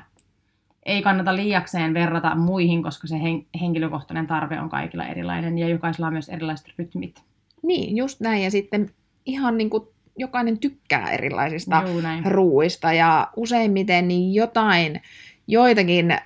[0.86, 6.06] ei kannata liiakseen verrata muihin, koska se hen- henkilökohtainen tarve on kaikilla erilainen ja jokaisella
[6.06, 7.22] on myös erilaiset rytmit.
[7.62, 8.42] Niin, just näin.
[8.42, 8.90] Ja sitten
[9.26, 11.82] ihan niin kuin jokainen tykkää erilaisista
[12.24, 15.00] ruuista ja useimmiten niin jotain,
[15.46, 16.16] joitakin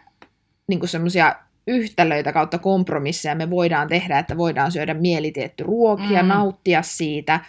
[0.69, 1.35] niin semmoisia
[1.67, 6.29] yhtälöitä kautta kompromisseja me voidaan tehdä, että voidaan syödä mielitietty ruokia, Mm.
[6.29, 7.41] nauttia siitä.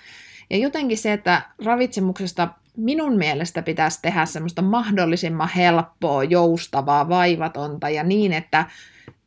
[0.49, 8.03] Ja jotenkin se, että ravitsemuksesta minun mielestä pitäisi tehdä semmoista mahdollisimman helppoa, joustavaa, vaivatonta ja
[8.03, 8.65] niin, että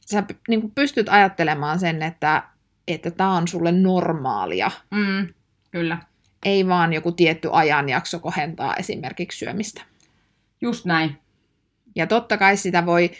[0.07, 2.43] sä niin kuin pystyt ajattelemaan sen, että
[2.89, 5.29] että tämä on sulle normaalia, Mm,
[5.71, 5.99] kyllä,
[6.45, 9.83] ei vaan joku tietty ajanjakso kohentaa esimerkiksi syömistä.
[10.61, 11.19] just näin.
[11.97, 13.11] Ja totta kai sitä voi,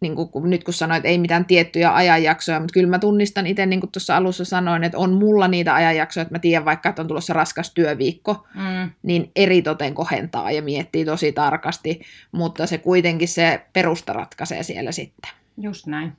[0.00, 3.46] niin kuin, kun, nyt kun sanoit, että ei mitään tiettyjä ajanjaksoja, mutta kyllä mä tunnistan
[3.46, 6.88] itse, niin kuin tuossa alussa sanoin, että on mulla niitä ajanjaksoja, että mä tiedän vaikka,
[6.88, 12.00] että on tulossa raskas työviikko, Mm, niin eritoten kohentaa ja miettii tosi tarkasti,
[12.32, 15.30] mutta se kuitenkin se perusta ratkaisee siellä sitten.
[15.60, 16.12] just näin.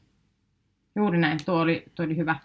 [0.96, 1.38] Juuri näin.
[1.46, 2.36] Tuo oli, tuo oli hyvä.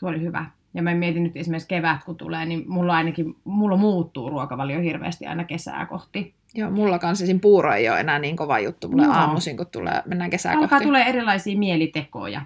[0.00, 0.46] Tuo oli hyvä.
[0.74, 5.26] Ja mä mietin nyt esimerkiksi kevät, kun tulee, niin mulla ainakin mulla muuttuu ruokavalio hirveästi
[5.26, 6.34] aina kesää kohti.
[6.56, 7.40] Joo, mulla kanssa esim.
[7.40, 9.12] puuro ei ole enää niin kova juttu mulle Joo.
[9.12, 10.84] aamuisin, kun tulee, mennään kesää Alkaa kohti.
[10.84, 12.40] tulee erilaisia mielitekoja.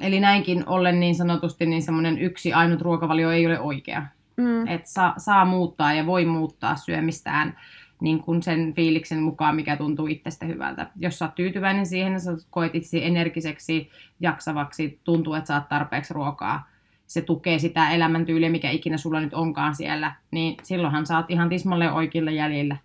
[0.00, 4.06] Eli näinkin ollen niin sanotusti niin semmoinen yksi ainut ruokavalio ei ole oikea.
[4.36, 4.66] Mm.
[4.66, 7.58] Että saa, saa muuttaa ja voi muuttaa syömistään
[8.00, 10.90] niin kuin sen fiiliksen mukaan, mikä tuntuu itsestä hyvältä.
[10.96, 16.68] Jos sä oot tyytyväinen siihen, sä koet itse energiseksi, jaksavaksi, tuntuu, että saat tarpeeksi ruokaa,
[17.06, 21.48] se tukee sitä elämäntyyliä, mikä ikinä sulla nyt onkaan siellä, niin silloinhan sä oot ihan
[21.48, 22.76] tismalleen oikeilla jäljillä.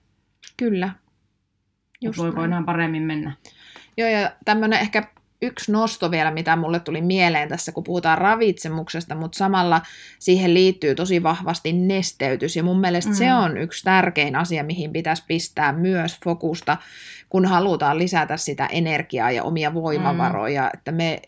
[0.58, 0.90] Kyllä.
[2.02, 2.36] Just voi näin.
[2.36, 3.36] voidaan paremmin mennä.
[3.98, 5.04] Joo, ja tämmöinen ehkä
[5.42, 9.82] yksi nosto vielä, mitä mulle tuli mieleen tässä, kun puhutaan ravitsemuksesta, mutta samalla
[10.20, 13.16] siihen liittyy tosi vahvasti nesteytys, ja mun mielestä mm.
[13.16, 16.78] se on yksi tärkein asia, mihin pitäisi pistää myös fokusta,
[17.30, 20.70] kun halutaan lisätä sitä energiaa ja omia voimavaroja, mm.
[20.74, 21.22] että me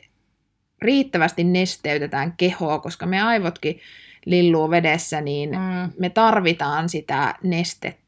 [0.81, 3.79] riittävästi nesteytetään kehoa, koska me aivotkin
[4.25, 8.00] lilluu vedessä, niin Mm, me tarvitaan sitä nestettä.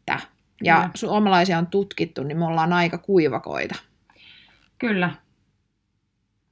[0.64, 0.90] Ja Kyllä.
[0.96, 3.76] suomalaisia on tutkittu, niin me ollaan aika kuivakoita.
[4.78, 5.10] kyllä.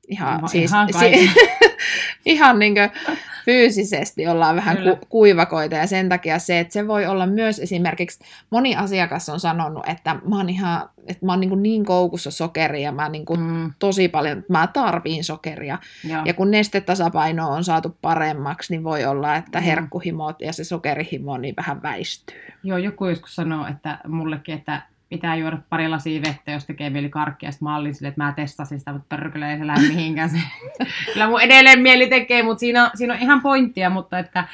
[0.08, 1.32] Ihan, Va- siis, ihan si-
[2.26, 2.90] ihan niin kuin,
[3.46, 4.96] fyysisesti ollaan vähän Kyllä.
[4.96, 9.40] ku, kuivakoita ja sen takia se, että se voi olla myös esimerkiksi, moni asiakas on
[9.40, 13.26] sanonut, että mä oon ihan, että mä oon niin, niin koukussa sokeria ja mä niin
[13.26, 15.78] kuin Mm, tosi paljon, mä tarviin sokeria.
[16.10, 16.22] joo.
[16.26, 19.64] Ja kun nestetasapaino on saatu paremmaksi, niin voi olla, että Mm.
[19.66, 22.42] herkkuhimot ja se sokerihimo niin vähän väistyy.
[22.64, 27.10] Joo, joku joskus sanoo, että mullekin, että pitää juoda pari lasia vettä, jos tekee mieli
[27.10, 27.52] karkkia.
[27.52, 30.30] Sitten mä olin silleen, että mä testasin sitä, mutta perkele ei se lähde mihinkään.
[30.30, 30.38] Se,
[31.14, 34.48] kyllä mun edelleen mieli tekee, mutta siinä siinä on ihan pointtia, mutta, että,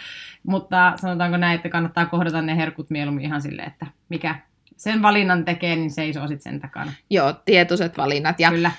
[0.44, 4.36] mutta sanotaanko näin, että kannattaa kohdata ne herkut mieluummin ihan silleen, että mikä
[4.78, 6.94] sen valinnan tekee, niin seisoo sitten sen takana.
[7.10, 8.40] Joo, tietoiset valinnat.
[8.40, 8.72] Ja Kyllä.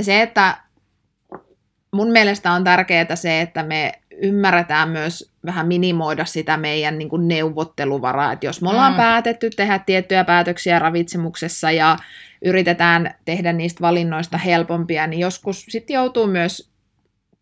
[0.00, 0.56] se, että
[1.92, 3.92] mun mielestä on tärkeää se, että me
[4.22, 8.32] ymmärretään myös vähän minimoida sitä meidän niin kuin neuvotteluvaraa.
[8.32, 8.96] Että jos me ollaan Mm.
[8.96, 11.96] päätetty tehdä tiettyjä päätöksiä ravitsemuksessa ja
[12.44, 16.71] yritetään tehdä niistä valinnoista helpompia, niin joskus sitten joutuu myös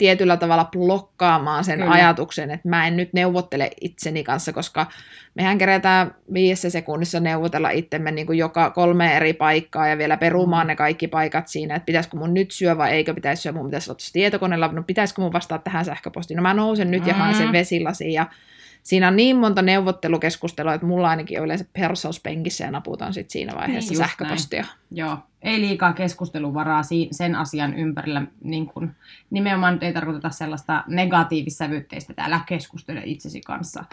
[0.01, 1.93] tietyllä tavalla blokkaamaan sen Kyllä.
[1.93, 4.87] ajatuksen, että mä en nyt neuvottele itseni kanssa, koska
[5.35, 10.67] mehän kerätään viidessä sekunnissa neuvotella itsemme niin kuin joka kolme eri paikkaa ja vielä perumaan
[10.67, 13.91] ne kaikki paikat siinä, että pitäisikö mun nyt syö vai eikö pitäisi syö, mun pitäisi
[13.91, 17.47] ottaa tietokoneella, no pitäisikö mun vastaa tähän sähköpostiin, no mä nousen nyt ja haen sen
[17.47, 17.53] Mm.
[17.53, 18.27] vesilasi ja
[18.83, 23.57] siinä on niin monta neuvottelukeskustelua, että mulla ainakin on yleensä persauspenkissä ja naputan sit siinä
[23.57, 24.64] vaiheessa Niin, sähköpostia.
[24.90, 28.23] Joo, ei liikaa keskusteluvaraa sen asian ympärillä.
[28.45, 28.90] Niin kun,
[29.31, 33.85] nimenomaan nyt ei tarkoiteta sellaista negatiivissävytteistä, että älä keskustele itsesi kanssa.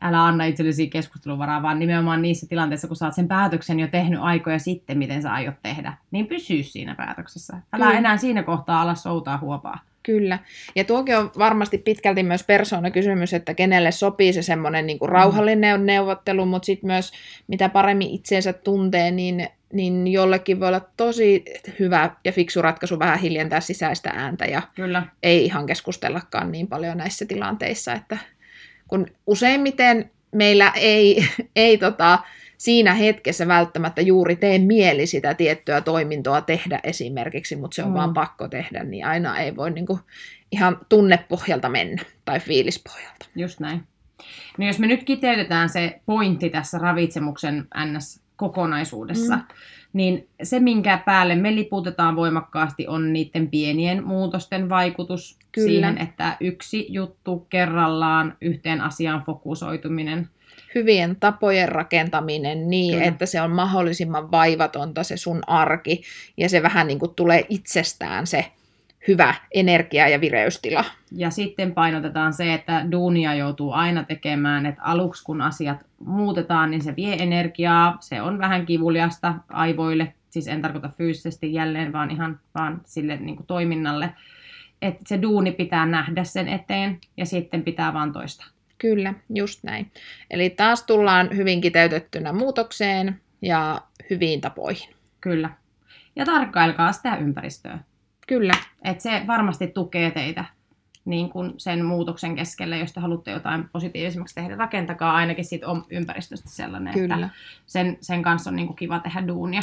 [0.00, 4.20] Älä anna itsellesi keskusteluvaraa, vaan nimenomaan niissä tilanteissa, kun sä oot sen päätöksen jo tehnyt
[4.22, 7.56] aikoja sitten, miten sä aiot tehdä, niin pysy siinä päätöksessä.
[7.72, 7.98] Älä Kyllä.
[7.98, 9.78] enää siinä kohtaa ala soutaa huopaa.
[10.02, 10.38] Kyllä.
[10.76, 16.46] Ja tuokin on varmasti pitkälti myös persoonakysymys, että kenelle sopii se semmoinen niin rauhallinen neuvottelu,
[16.46, 17.12] mutta sitten myös
[17.46, 21.44] mitä paremmin itseensä tuntee, niin, niin jollekin voi olla tosi
[21.78, 25.06] hyvä ja fiksu ratkaisu vähän hiljentää sisäistä ääntä ja Kyllä.
[25.22, 28.18] ei ihan keskustellakaan niin paljon näissä tilanteissa, että
[28.88, 31.24] kun useimmiten meillä ei,
[31.56, 32.18] ei tota,
[32.62, 37.94] siinä hetkessä välttämättä juuri tee mieli sitä tiettyä toimintoa tehdä esimerkiksi, mutta se on Mm.
[37.94, 40.00] vaan pakko tehdä, niin aina ei voi niinku
[40.52, 43.26] ihan tunnepohjalta mennä tai fiilispohjalta.
[43.36, 43.82] Just näin.
[44.58, 49.36] No jos me nyt kiteytetään se pointti tässä ravitsemuksen NS-kokonaisuudessa.
[49.36, 49.42] Mm.
[49.92, 55.66] niin se, minkä päälle me liputetaan voimakkaasti, on niiden pienien muutosten vaikutus Kyllä.
[55.66, 60.28] siihen, että yksi juttu kerrallaan yhteen asiaan fokusoituminen.
[60.74, 63.06] Hyvien tapojen rakentaminen niin, Kyllä.
[63.06, 66.02] että se on mahdollisimman vaivatonta se sun arki
[66.36, 68.52] ja se vähän niin kuin tulee itsestään se
[69.08, 70.84] hyvä energia ja vireystila.
[71.12, 76.82] Ja sitten painotetaan se, että duunia joutuu aina tekemään, että aluksi kun asiat muutetaan, niin
[76.82, 82.40] se vie energiaa, se on vähän kivuliasta aivoille, siis en tarkoita fyysisesti jälleen, vaan ihan
[82.54, 84.14] vaan sille niin kuin toiminnalle.
[84.82, 88.46] Että se duuni pitää nähdä sen eteen ja sitten pitää vaan toistaa.
[88.82, 89.92] Kyllä, just näin.
[90.30, 94.94] Eli taas tullaan hyvin kiteytettynä muutokseen ja hyviin tapoihin.
[95.20, 95.50] Kyllä.
[96.16, 97.78] Ja tarkkailkaa sitä ympäristöä.
[98.26, 100.44] Kyllä, Et se varmasti tukee teitä
[101.04, 104.56] niin kuin sen muutoksen keskellä, jos te haluatte jotain positiivisemmaksi tehdä.
[104.56, 107.14] Rakentakaa ainakin siitä ympäristöstä sellainen, kyllä.
[107.14, 107.28] että
[107.66, 109.62] sen, sen kanssa on niin kuin kiva tehdä duunia.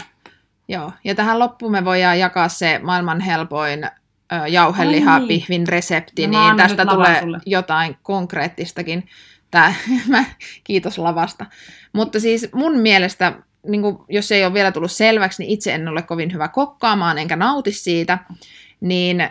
[0.68, 0.92] Joo.
[1.04, 3.80] Ja tähän loppuun me voidaan jakaa se maailman helpoin
[4.34, 5.28] ö, jauheliha Ai niin.
[5.28, 7.40] pihvin resepti, No niin tästä tulee sulle.
[7.46, 9.08] jotain konkreettistakin.
[9.52, 9.74] Tää,
[10.08, 10.26] mä,
[10.64, 11.46] kiitos lavasta.
[11.94, 13.34] Mutta siis mun mielestä,
[13.68, 17.18] niin kuin, jos ei ole vielä tullut selväksi, niin itse en ole kovin hyvä kokkaamaan,
[17.18, 18.18] enkä nauti siitä,
[18.82, 19.30] niin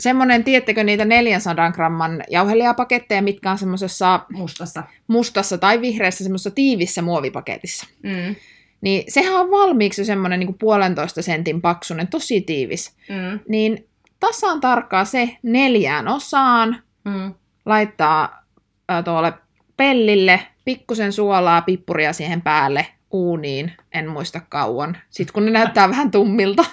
[0.00, 4.82] semmoinen, tiedättekö niitä 400 gramman jauhelihapaketteja, mitkä on semmoisessa Mustassa.
[5.06, 7.86] mustassa tai vihreässä semmoisessa tiivissä muovipaketissa.
[8.02, 8.34] Mm.
[8.80, 12.96] Niin sehän on valmiiksi semmoinen niin puolentoista sentin paksunen, tosi tiivis.
[13.08, 13.40] Mm.
[13.48, 13.87] Niin
[14.20, 17.34] tasan tarkkaa se neljään osaan, Mm.
[17.66, 18.44] laittaa
[18.88, 19.32] ää, tuolle
[19.76, 24.96] pellille, pikkusen suolaa, pippuria siihen päälle, uuniin, en muista kauan.
[25.10, 26.64] Sitten kun ne näyttää vähän tummilta,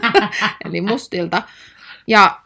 [0.64, 1.42] eli mustilta,
[2.06, 2.40] ja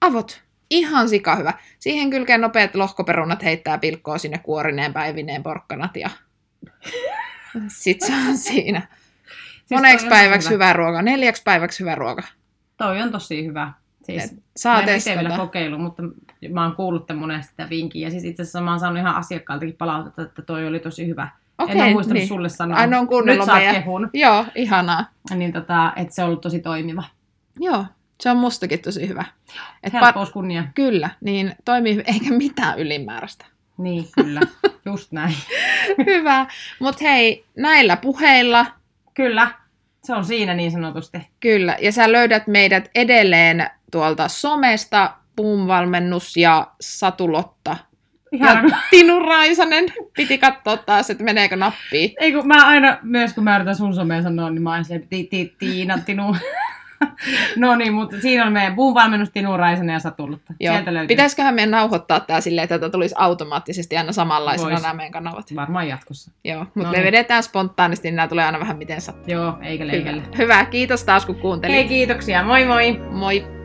[0.00, 1.52] avot, ihan sika hyvä.
[1.78, 6.10] Siihen kylkeen nopeat lohkoperunat heittää pilkkoa sinne kuorineen päivineen porkkanat ja
[7.68, 8.80] sitten se on siinä.
[9.58, 10.64] Siis Moneksi päiväksi hyvä.
[10.66, 12.22] hyvä ruoka, neljäksi päiväksi hyvä ruoka.
[12.84, 13.72] Toi on tosi hyvä.
[14.02, 16.02] Siis, Et saa mä en vielä kokeillut, mutta
[16.50, 18.06] mä oon kuullut tämän monesti sitä vinkkiä.
[18.06, 21.28] Ja siis itse asiassa mä oon saanut ihan asiakkailtakin palautetta, että toi oli tosi hyvä.
[21.58, 22.28] Okei, en ole muistanut niin.
[22.28, 22.78] sulle sanoa.
[22.78, 24.10] Ai, ne on Nyt saat meidän- kehun.
[24.12, 25.06] Joo, ihanaa.
[25.34, 27.04] Niin tota, että se on ollut tosi toimiva.
[27.60, 27.84] Joo,
[28.20, 29.24] se on mustakin tosi hyvä.
[29.82, 30.64] Et Helppous kunnia.
[30.74, 33.46] kyllä, niin toimii eikä mitään ylimääräistä.
[33.78, 34.40] Niin, kyllä.
[34.86, 35.34] Just näin.
[36.06, 36.46] hyvä.
[36.80, 38.66] Mutta hei, näillä puheilla,
[39.14, 39.50] Kyllä.
[40.04, 41.18] Se on siinä niin sanotusti.
[41.40, 41.76] kyllä.
[41.80, 47.76] Ja sä löydät meidät edelleen tuolta somesta Puumvalmennus ja Satulotta.
[48.32, 49.84] Ihan, Ja Tinu Raisanen.
[50.16, 52.12] Piti katsoa taas, että meneekö nappiin.
[52.20, 54.98] ei kun mä aina, myös kun mä yritän sun somea sanoa, niin mä aina se
[55.10, 56.36] ti, ti, Tiina, Tinu.
[57.56, 60.54] no niin, mutta siinä on meidän puun valmennus Tinu Raisen ja Satulutta.
[60.60, 60.74] Joo.
[60.74, 61.08] Sieltä löytyy.
[61.08, 64.82] Pitäisiköhän meidän nauhoittaa tämä silleen, että tätä tulisi automaattisesti aina samanlaisena Vois.
[64.82, 65.54] nämä meidän kanavat.
[65.56, 66.30] Varmaan jatkossa.
[66.44, 67.04] Joo, mutta No me niin.
[67.04, 69.34] vedetään spontaanisti, niin nämä tulee aina vähän miten sattuu.
[69.34, 69.92] Joo, eikä Hyvä.
[69.92, 70.22] leikelle.
[70.38, 71.76] Hyvä, kiitos taas kun kuuntelit.
[71.76, 72.42] Hei, kiitoksia.
[72.42, 73.00] Moi moi!
[73.10, 73.63] Moi!